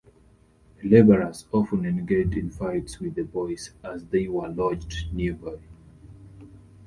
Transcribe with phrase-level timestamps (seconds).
[0.81, 5.59] The labourers often engaged in fights with the boys, as they were lodged nearby.